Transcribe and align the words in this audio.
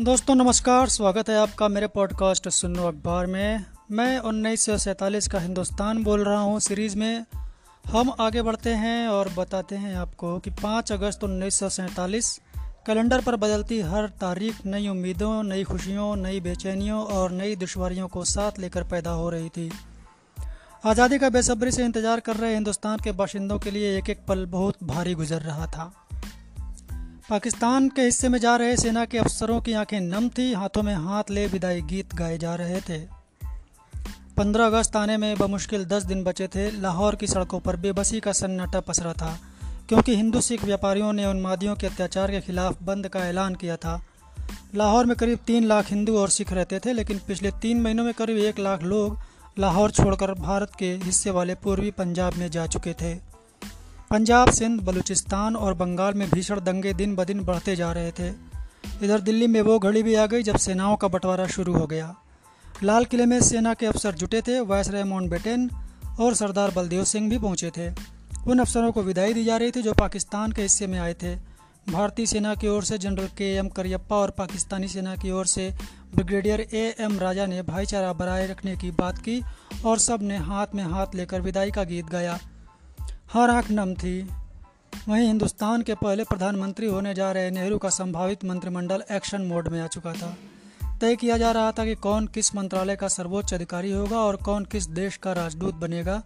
दोस्तों, 0.00 0.34
नमस्कार, 0.34 0.88
स्वागत 0.88 1.28
है 1.30 1.36
आपका 1.38 1.66
मेरे 1.68 1.86
पॉडकास्ट 1.86 2.48
सुनो 2.48 2.86
अखबार 2.88 3.26
में। 3.26 3.64
मैं 3.90 4.18
उन्नीस 4.18 4.64
सौ 4.66 4.76
सैंतालीस 4.78 5.28
का 5.28 5.38
हिंदुस्तान 5.38 6.02
बोल 6.04 6.24
रहा 6.24 6.40
हूँ 6.40 6.60
सीरीज़ 6.60 6.96
में। 6.96 7.24
हम 7.84 8.12
आगे 8.20 8.42
बढ़ते 8.42 8.70
हैं 8.70 9.08
और 9.08 9.28
बताते 9.28 9.76
हैं 9.76 9.94
आपको 9.96 10.38
कि 10.38 10.50
5 10.50 10.92
अगस्त 10.92 11.24
उन्नीस 11.24 11.54
सौ 11.54 11.68
सैंतालीस, 11.68 12.40
कैलेंडर 12.86 13.20
पर 13.20 13.36
बदलती 13.36 13.80
हर 13.80 14.08
तारीख 14.20 14.64
नई 14.66 14.88
उम्मीदों, 14.88 15.42
नई 15.42 15.64
खुशियों, 15.64 16.14
नई 16.16 16.40
बेचैनियों 16.40 17.02
और 17.04 17.30
नई 17.30 17.56
दुश्वारियों 17.56 18.08
को 18.08 18.24
साथ 18.24 18.58
लेकर 18.58 18.84
पैदा 18.84 19.10
हो 19.10 19.30
रही 19.30 19.48
थी। 19.48 19.70
आज़ादी 20.84 21.18
का 21.18 21.30
बेसब्री 21.30 21.72
से 21.72 21.84
इंतज़ार 21.84 22.20
कर 22.20 22.36
रहे 22.36 22.54
हिंदुस्तान 22.54 22.98
के 22.98 23.12
बाशिंदों 23.12 23.58
के 23.58 23.70
लिए 23.70 23.98
एक 23.98 24.10
एक 24.10 24.26
पल 24.28 24.46
बहुत 24.46 24.84
भारी 24.84 25.14
गुजर 25.14 25.40
रहा 25.42 25.66
था। 25.66 25.92
पाकिस्तान 27.30 27.88
के 27.88 28.02
हिस्से 28.02 28.28
में 28.28 28.38
जा 28.38 28.56
रहे 28.56 28.76
सेना 28.76 29.04
के 29.04 29.18
अफसरों 29.18 29.60
की 29.60 29.72
आँखें 29.72 30.00
नम 30.00 30.28
थी, 30.28 30.52
हाथों 30.52 30.82
में 30.82 30.94
हाथ 30.94 31.30
ले 31.30 31.46
विदाई 31.46 31.80
गीत 31.80 32.14
गाए 32.14 32.38
जा 32.38 32.54
रहे 32.54 32.80
थे। 32.80 32.98
15 34.36 34.66
अगस्त 34.66 34.96
आने 34.96 35.16
में 35.16 35.36
बमुश्किल 35.38 35.84
10 35.84 36.02
दिन 36.02 36.24
बचे 36.24 36.46
थे। 36.46 36.70
लाहौर 36.70 37.14
की 37.14 37.26
सड़कों 37.26 37.60
पर 37.60 37.76
बेबसी 37.76 38.20
का 38.20 38.32
सन्नाटा 38.32 38.80
पसरा 38.80 39.12
था, 39.12 39.38
क्योंकि 39.88 40.16
हिंदू, 40.16 40.40
सिख 40.40 40.64
व्यापारियों 40.64 41.12
ने 41.12 41.26
उन्मादियों 41.26 41.76
के 41.76 41.86
अत्याचार 41.86 42.30
के 42.30 42.40
खिलाफ 42.40 42.82
बंद 42.82 43.08
का 43.08 43.26
ऐलान 43.26 43.54
किया 43.54 43.76
था। 43.76 44.00
लाहौर 44.74 45.06
में 45.06 45.16
करीब 45.16 45.38
तीन 45.46 45.64
लाख 45.64 45.90
हिंदू 45.90 46.18
और 46.18 46.28
सिख 46.28 46.52
रहते 46.52 46.78
थे, 46.78 46.92
लेकिन 46.92 47.18
पिछले 47.18 47.50
तीन 47.50 47.80
महीनों 47.80 48.04
में 48.04 48.14
करीब 48.14 48.38
एक 48.38 48.58
लाख 48.58 48.82
लोग 48.82 49.18
लाहौर 49.58 49.90
छोड़कर 49.90 50.34
भारत 50.34 50.72
के 50.78 50.94
हिस्से 50.94 51.30
वाले 51.30 51.54
पूर्वी 51.54 51.90
पंजाब 51.90 52.34
में 52.34 52.50
जा 52.50 52.66
चुके 52.66 52.92
थे। 52.92 53.35
पंजाब, 54.10 54.50
सिंध, 54.50 54.80
बलूचिस्तान 54.80 55.56
और 55.56 55.74
बंगाल 55.74 56.14
में 56.14 56.28
भीषण 56.30 56.60
दंगे 56.60 56.92
दिन 56.92 57.14
ब 57.16 57.24
दिन 57.24 57.40
बढ़ते 57.40 57.76
जा 57.76 57.92
रहे 57.92 58.10
थे। 58.10 58.28
इधर 59.02 59.20
दिल्ली 59.20 59.46
में 59.46 59.60
वो 59.62 59.78
घड़ी 59.78 60.02
भी 60.02 60.14
आ 60.14 60.26
गई 60.26 60.42
जब 60.42 60.56
सेनाओं 60.56 60.96
का 60.96 61.08
बंटवारा 61.08 61.46
शुरू 61.46 61.74
हो 61.74 61.86
गया। 61.86 62.14
लाल 62.82 63.04
किले 63.04 63.26
में 63.26 63.40
सेना 63.40 63.74
के 63.74 63.86
अफसर 63.86 64.14
जुटे 64.14 64.42
थे 64.42 64.60
वायसराय 64.60 65.04
बेटेन 65.28 65.70
और 66.20 66.34
सरदार 66.34 66.70
बलदेव 66.70 67.04
सिंह 67.04 67.30
भी 67.30 67.38
पहुँचे 67.38 67.70
थे। 67.70 67.90
उन 68.46 68.58
अफसरों 68.58 68.92
को 68.92 69.02
विदाई 69.02 69.34
दी 69.34 69.44
जा 69.44 69.56
रही 69.56 69.70
थी 69.70 69.82
जो 69.82 69.92
पाकिस्तान 69.92 70.52
के 70.52 70.62
हिस्से 70.62 70.86
में 70.86 70.98
आए 70.98 71.14
थे। 71.14 71.34
भारतीय 71.92 72.26
सेना 72.26 72.54
की 72.54 72.68
ओर 72.68 72.84
से 72.84 72.98
जनरल 72.98 73.26
के 73.26 73.54
एम 73.54 73.68
करियप्पा 73.68 74.16
और 74.16 74.30
पाकिस्तानी 74.30 74.88
सेना 74.88 75.16
की 75.16 75.30
ओर 75.30 75.46
से 75.46 75.72
ब्रिगेडियर 76.14 76.60
ए 76.60 76.94
एम 77.00 77.18
राजा 77.18 77.46
ने 77.46 77.62
भाईचारा 77.62 78.12
बनाए 78.12 78.46
रखने 78.46 78.76
की 78.76 78.90
बात 78.90 79.18
की 79.18 79.42
और 79.84 79.98
सबने 79.98 80.36
हाथ 80.36 80.66
में 80.74 80.84
हाथ 80.84 81.14
लेकर 81.14 81.40
विदाई 81.40 81.70
का 81.70 81.84
गीत 81.84 82.06
गाया। 82.06 82.38
हर 83.36 83.50
आँख 83.50 83.70
नम 83.70 83.94
थी। 83.94 84.28
वहीं 85.08 85.26
हिंदुस्तान 85.26 85.82
के 85.82 85.94
पहले 85.94 86.24
प्रधानमंत्री 86.24 86.86
होने 86.86 87.14
जा 87.14 87.32
रहे 87.32 87.50
नेहरू 87.50 87.78
का 87.78 87.88
संभावित 87.88 88.44
मंत्रिमंडल 88.44 89.02
एक्शन 89.12 89.42
मोड 89.42 89.68
में 89.68 89.80
आ 89.82 89.86
चुका 89.86 90.12
था। 90.12 90.36
तय 91.00 91.16
किया 91.16 91.36
जा 91.38 91.50
रहा 91.52 91.72
था 91.72 91.84
कि 91.84 91.94
कौन 91.94 92.26
किस 92.26 92.54
मंत्रालय 92.56 92.96
का 92.96 93.08
सर्वोच्च 93.08 93.54
अधिकारी 93.54 93.92
होगा 93.92 94.18
और 94.18 94.36
कौन 94.36 94.64
किस 94.64 94.86
देश 94.86 95.16
का 95.16 95.32
राजदूत 95.32 95.74
बनेगा। 95.74 96.22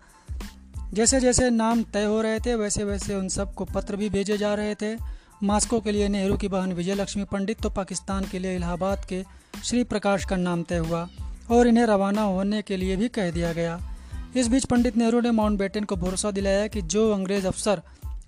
जैसे 0.93 1.21
जैसे 1.21 1.51
नाम 1.51 1.83
तय 1.83 2.05
हो 2.05 2.23
रहे 2.23 2.41
थे 2.41 2.55
वैसे 2.55 2.85
वैसे 2.85 3.15
उन 3.15 3.29
सबको 3.29 3.65
पत्र 3.65 3.97
भी 3.97 4.11
भेजे 4.11 4.39
जा 4.39 4.55
रहे 4.55 4.75
थे। 4.75 4.97
मास्को 5.43 5.81
के 5.81 5.93
लिए 5.93 6.09
नेहरू 6.09 6.37
की 6.37 6.49
बहन 6.49 6.73
विजय 6.73 6.95
लक्ष्मी 6.95 7.25
पंडित 7.25 7.61
तो 7.61 7.71
पाकिस्तान 7.71 8.25
के 8.25 8.39
लिए 8.39 8.57
इलाहाबाद 8.57 9.05
के 9.05 9.25
श्री 9.65 9.85
प्रकाश 9.85 10.25
का 10.25 10.37
नाम 10.37 10.63
तय 10.63 10.79
हुआ 10.79 11.09
और 11.51 11.67
इन्हें 11.67 11.87
रवाना 11.87 12.23
होने 12.23 12.63
के 12.63 12.77
लिए 12.77 12.97
भी 12.97 13.09
कह 13.09 13.31
दिया 13.31 13.53
गया। 13.53 13.81
इस 14.37 14.49
बीच 14.49 14.65
पंडित 14.65 14.97
नेहरू 14.97 15.21
ने 15.21 15.31
माउंट 15.31 15.59
बेटन 15.59 15.85
को 15.85 15.97
भरोसा 15.97 16.31
दिलाया 16.31 16.67
कि 16.67 16.83
जो 16.83 17.11
अंग्रेज़ 17.13 17.47
अफसर 17.47 17.81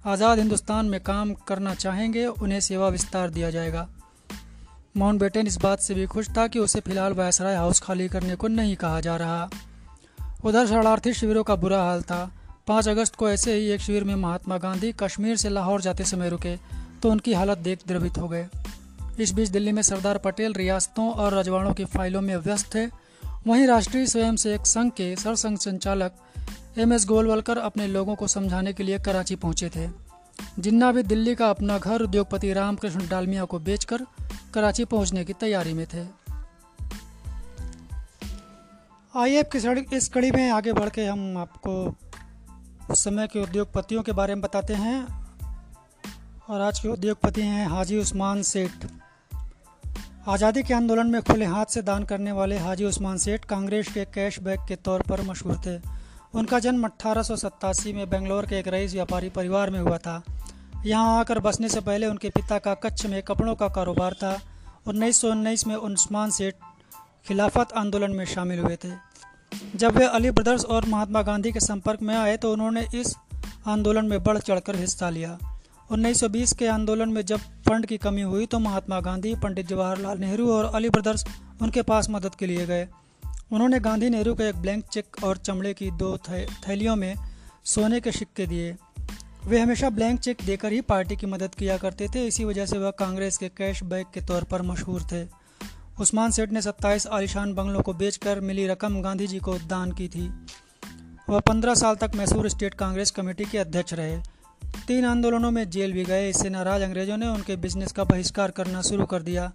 आज़ाद 0.07 0.39
हिंदुस्तान 0.39 0.87
में 0.87 1.01
काम 1.01 1.33
करना 1.49 1.75
चाहेंगे, 1.75 2.27
उन्हें 2.27 2.61
सेवा 2.61 2.89
विस्तार 2.89 3.31
दिया 3.31 3.51
जाएगा। 3.51 3.89
माउंट 4.97 5.21
बेटन 5.21 5.47
इस 5.47 5.57
बात 5.57 5.81
से 5.81 5.95
भी 5.95 6.07
खुश 6.07 6.29
था 6.29 6.47
कि 6.47 6.59
उसे 6.59 6.81
फ़िलहाल 6.81 7.13
वायसराय 7.13 7.57
हाउस 7.57 7.81
खाली 7.81 8.09
करने 8.09 8.37
को 8.37 8.49
नहीं 8.49 8.77
कहा 8.77 9.01
जा 9.01 9.17
रहा। 9.17 9.49
उधर 10.45 10.67
शरणार्थी 10.67 11.13
शिविरों 11.15 11.45
का 11.45 11.57
बुरा 11.57 11.83
हाल 11.83 12.03
था। 12.03 12.31
पाँच 12.67 12.89
अगस्त 12.89 13.15
को 13.15 13.31
ऐसे 13.31 13.55
ही 13.55 13.67
एक 13.67 13.81
शिविर 13.81 14.05
में 14.05 14.15
महात्मा 14.15 14.59
गांधी 14.59 14.93
कश्मीर 14.93 15.37
से 15.37 15.49
लाहौर 15.49 15.81
जाते 15.81 16.05
समय 16.05 16.29
रुके 16.29 16.57
तो 17.03 17.11
उनकी 17.11 17.33
हालत 17.33 17.59
देख 17.59 17.79
द्रवित 17.89 18.19
हो 18.19 18.29
गए। 18.29 18.47
इस 19.21 19.33
बीच 19.33 19.49
दिल्ली 19.49 19.73
में 19.73 19.83
सरदार 19.83 20.19
पटेल 20.19 20.53
रियासतों 20.53 21.11
और 21.13 21.35
रजवाड़ों 21.35 21.73
की 21.75 21.85
फाइलों 21.85 22.21
में 22.21 22.37
व्यस्त 22.37 22.75
थे। 22.75 22.87
वहीं 23.47 23.67
राष्ट्रीय 23.67 24.07
स्वयंसेवक 24.07 24.67
संघ 24.67 24.93
के 24.93 25.17
सरसंघ 25.17 25.59
संचालक 25.59 26.13
एम 26.79 26.93
एस 26.93 27.07
गोलवलकर 27.07 27.59
अपने 27.59 27.87
लोगों 27.87 28.15
को 28.15 28.27
समझाने 28.27 28.73
के 28.73 28.83
लिए 28.83 28.99
कराची 28.99 29.37
पहुँचे 29.37 29.71
थे। 29.77 29.91
जिन्ना 30.59 30.93
भी 30.93 31.03
दिल्ली 31.03 31.35
का 31.35 31.51
अपना 31.51 31.79
घर 31.79 32.03
उद्योगपति 32.03 32.53
रामकृष्ण 32.53 33.09
डालमिया 33.09 33.45
को 33.45 33.59
बेचकर 33.59 34.03
कराची 34.55 34.85
पहुँचने 34.85 35.25
की 35.25 35.33
तैयारी 35.33 35.73
में 35.73 35.87
थे। 35.87 36.07
आइए 39.17 39.43
की 39.55 39.97
इस 39.97 40.09
कड़ी 40.09 40.31
में 40.31 40.51
आगे 40.51 40.73
बढ़ 40.73 40.89
के 40.89 41.05
हम 41.05 41.39
आपको 41.39 41.97
उस 42.91 43.05
समय 43.05 43.27
के 43.27 43.43
उद्योगपतियों 43.43 44.03
के 44.03 44.13
बारे 44.13 44.35
में 44.35 44.43
बताते 44.43 44.75
हैं। 44.75 45.27
और 46.49 46.61
आज 46.61 46.81
के 46.81 46.89
उद्योगपति 46.89 47.43
हैं 47.43 47.69
हाजी 47.69 47.99
उस्मान 47.99 48.43
सेठ। 48.43 48.87
आज़ादी 50.23 50.63
के 50.63 50.75
आंदोलन 50.75 51.07
में 51.07 51.23
खुले 51.23 51.45
हाथ 51.45 51.67
से 51.67 51.81
दान 51.83 52.05
करने 52.05 52.33
वाले 52.33 52.59
हाजी 52.59 52.85
उस्मान 52.85 53.17
सेठ 53.19 53.45
कांग्रेस 53.45 53.89
के 53.95 54.05
कैश 54.07 54.39
बैग 54.41 54.61
के 54.69 54.77
तौर 54.79 55.03
पर 55.03 55.23
मशहूर 55.23 55.57
थे। 55.67 55.75
उनका 56.39 56.59
जन्म 56.59 56.85
अट्ठारह 56.85 57.93
में 57.95 58.09
बेंगलोर 58.11 58.47
के 58.47 58.59
एक 58.59 58.69
रईस 58.69 58.93
व्यापारी 58.93 59.29
परिवार 59.31 59.71
में 59.71 59.79
हुआ 59.81 59.99
था। 59.99 60.23
यहाँ 60.87 61.19
आकर 61.19 61.39
बसने 61.39 61.69
से 61.69 61.81
पहले 61.81 62.07
उनके 62.07 62.31
पिता 62.31 62.59
का 62.59 62.75
कच्छ 62.85 63.07
में 63.07 63.23
कपड़ों 63.23 63.55
का 63.55 63.69
कारोबार 63.69 64.15
था। 64.15 64.39
उन्नीस 64.87 65.21
सौ 65.21 65.31
उन्नीस 65.31 65.67
में 65.67 65.75
उस्मान 65.77 66.31
सेठ 66.31 66.55
खिलाफत 67.27 67.73
आंदोलन 67.77 68.17
में 68.17 68.25
शामिल 68.25 68.59
हुए 68.59 68.77
थे। 68.85 68.93
जब 69.77 69.97
वे 69.97 70.07
अली 70.07 70.31
ब्रदर्स 70.31 70.65
और 70.65 70.87
महात्मा 70.89 71.23
गांधी 71.23 71.53
के 71.53 71.61
संपर्क 71.61 72.03
में 72.03 72.17
आए 72.17 72.37
तो 72.37 72.53
उन्होंने 72.53 72.87
इस 72.95 73.15
आंदोलन 73.67 74.07
में 74.07 74.23
बढ़ 74.23 74.39
चढ़कर 74.39 74.77
हिस्सा 74.77 75.11
लिया। 75.11 75.39
1920 75.93 76.53
के 76.53 76.67
आंदोलन 76.67 77.09
में 77.09 77.21
जब 77.23 77.41
फंड 77.67 77.87
की 77.87 77.97
कमी 77.99 78.23
हुई 78.23 78.47
तो 78.47 78.59
महात्मा 78.59 79.01
गांधी, 79.01 79.35
पंडित 79.35 79.67
जवाहरलाल 79.69 80.19
नेहरू 80.19 80.51
और 80.53 80.65
अली 80.65 80.91
ब्रदर्स 80.91 81.25
उनके 81.63 81.83
पास 81.83 82.09
मदद 82.11 82.35
के 82.35 82.47
लिए 82.47 82.67
गए। 82.67 82.87
उन्होंने 83.53 83.81
गांधी 83.81 84.09
नेहरू 84.11 84.35
को 84.35 84.43
एक 84.43 84.57
ब्लैंक 84.57 84.85
चेक 84.87 85.25
और 85.25 85.37
चमड़े 85.37 85.75
की 85.75 85.91
दो 85.91 86.17
थैलियों 86.29 86.97
में 86.97 87.15
सोने 87.65 88.01
के 88.01 88.13
सिक्के 88.13 88.47
दिए। 88.47 88.75
वे 89.47 89.61
हमेशा 89.61 89.91
ब्लैंक 89.91 90.21
चेक 90.21 90.39
देकर 90.47 90.73
ही 90.73 90.81
पार्टी 90.81 91.17
की 91.17 91.27
मदद 91.27 91.55
किया 91.55 91.77
करते 91.77 92.09
थे, 92.15 92.27
इसी 92.27 92.45
वजह 92.45 92.67
से 92.67 92.79
वह 92.79 92.91
कांग्रेस 92.91 93.39
के 93.39 93.49
कैश 93.49 93.83
बैग 93.83 94.07
के 94.15 94.21
तौर 94.21 94.45
पर 94.45 94.63
मशहूर 94.63 95.07
थे। 95.13 95.25
उस्मान 96.01 96.31
सेठ 96.31 96.53
ने 96.53 96.63
27 96.63 97.07
आलिशान 97.07 97.55
बंगलों 97.55 97.83
को 97.83 97.93
बेचकर 97.95 98.41
मिली 98.41 98.67
रकम 98.67 99.01
गांधी 99.03 99.27
जी 99.27 99.39
को 99.39 99.59
दान 99.69 99.93
की 99.93 100.09
थी। 100.09 100.29
वह 101.29 101.41
15 101.41 101.75
साल 101.75 101.95
तक 101.95 102.11
मैसूर 102.17 102.49
स्टेट 102.49 102.75
कांग्रेस 102.75 103.11
कमेटी 103.11 103.45
के 103.45 103.59
अध्यक्ष 103.59 103.93
रहे। 103.93 104.21
तीन 104.89 105.05
आंदोलनों 105.05 105.51
में 105.51 105.69
जेल 105.71 105.93
भी 105.93 106.05
गए। 106.05 106.29
इससे 106.29 106.49
नाराज़ 106.51 106.83
अंग्रेज़ों 106.83 107.17
ने 107.17 107.27
उनके 107.27 107.57
बिज़नेस 107.57 107.93
का 107.93 108.05
बहिष्कार 108.05 108.51
करना 108.51 108.81
शुरू 108.83 109.05
कर 109.07 109.23
दिया। 109.23 109.51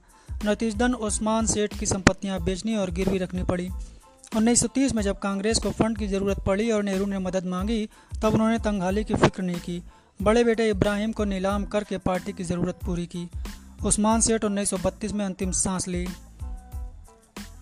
नतीजतन 0.46 0.94
ओस्मान 0.94 1.46
सेठ 1.46 1.78
की 1.80 1.86
संपत्तियाँ 1.86 2.40
बेचनी 2.40 2.76
और 2.76 2.92
गिरवी 2.92 3.18
रखनी 3.18 3.44
पड़ी। 3.44 3.70
1930 4.36 4.94
में 4.96 5.02
जब 5.04 5.20
कांग्रेस 5.20 5.60
को 5.60 5.72
फंड 5.72 5.98
की 5.98 6.08
ज़रूरत 6.08 6.40
पड़ी 6.46 6.70
और 6.72 6.84
नेहरू 6.84 7.06
ने 7.06 7.20
मदद 7.20 7.46
मांगी, 7.46 7.90
तब 8.22 8.34
उन्होंने 8.34 8.60
तंगहाली 8.60 9.04
की 9.04 9.14
फ़िक्र 9.14 9.44
नहीं 9.44 9.60
की। 9.60 9.82
बड़े 10.20 10.44
बेटे 10.44 10.70
इब्राहिम 10.70 11.12
को 11.12 11.26
नीलाम 11.26 11.66
करके 11.66 11.98
पार्टी 11.98 12.34
की 12.34 12.44
ज़रूरत 12.44 12.80
पूरी 12.86 13.06
की। 13.06 13.30
उस्मान 13.86 14.22
सेठ 14.22 14.44
उन्नीस 14.44 14.70
सौ 14.70 14.78
बत्तीस 14.78 15.14
में 15.14 15.26
अंतिम 15.26 15.52
सांस 15.54 15.88
ली। 15.88 16.08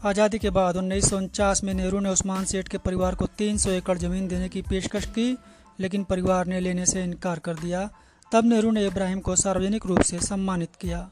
आज़ादी 0.05 0.39
के 0.39 0.49
बाद 0.49 0.77
उन्नीस 0.77 1.09
सौ 1.09 1.17
उनचास 1.17 1.63
में 1.63 1.73
नेहरू 1.73 1.99
ने 1.99 2.09
उस्मान 2.09 2.45
सेठ 2.45 2.67
के 2.67 2.77
परिवार 2.77 3.15
को 3.15 3.25
300 3.37 3.69
एकड़ 3.71 3.97
ज़मीन 3.97 4.27
देने 4.27 4.49
की 4.49 4.61
पेशकश 4.61 5.05
की। 5.09 5.31
लेकिन 5.80 6.04
परिवार 6.04 6.48
ने 6.48 6.60
लेने 6.60 6.86
से 6.86 7.04
इनकार 7.04 7.39
कर 7.39 7.54
दिया। 7.54 7.89
तब 8.31 8.45
नेहरू 8.45 8.72
ने 8.72 8.86
इब्राहिम 8.88 9.19
को 9.19 9.36
सार्वजनिक 9.36 9.86
रूप 9.86 10.01
से 10.01 10.19
सम्मानित 10.19 10.69
किया। 10.75 11.10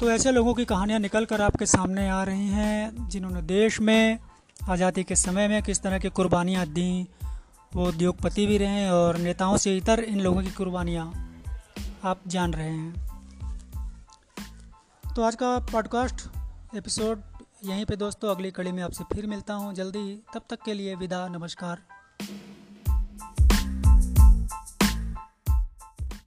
तो 0.00 0.10
ऐसे 0.10 0.32
लोगों 0.32 0.54
की 0.54 0.64
कहानियाँ 0.64 0.98
निकल 1.00 1.24
कर 1.24 1.40
आपके 1.40 1.66
सामने 1.66 2.08
आ 2.08 2.22
रही 2.22 2.48
हैं, 2.48 3.08
जिन्होंने 3.08 3.42
देश 3.42 3.80
में, 3.80 4.18
आज़ादी 4.68 5.04
के 5.04 5.16
समय 5.16 5.48
में 5.48 5.62
किस 5.62 5.82
तरह 5.82 5.98
की 5.98 6.08
कुर्बानियाँ 6.08 6.66
दी, 6.66 7.06
वो 7.74 7.86
उद्योगपति 7.86 8.46
भी 8.46 8.58
रहे 8.58 8.88
और 8.90 9.16
नेताओं 9.16 9.56
से 9.56 9.76
इतर 9.76 10.00
इन 10.00 10.20
लोगों 10.20 10.42
की 10.42 10.50
कुर्बानियाँ 10.50 11.34
आप 12.04 12.20
जान 12.26 12.52
रहे 12.52 12.70
हैं। 12.70 13.08
तो 15.16 15.22
आज 15.22 15.34
का 15.34 15.58
पॉडकास्ट 15.58 16.28
एपिसोड 16.76 17.22
यहीं 17.64 17.84
पे 17.84 17.96
दोस्तों, 17.96 18.30
अगली 18.30 18.50
कड़ी 18.50 18.72
में 18.72 18.82
आपसे 18.82 19.04
फिर 19.04 19.26
मिलता 19.26 19.54
हूँ। 19.54 19.74
जल्दी, 19.74 20.22
तब 20.34 20.42
तक 20.50 20.62
के 20.62 20.74
लिए 20.74 20.94
विदा, 20.94 21.28
नमस्कार। 21.28 21.82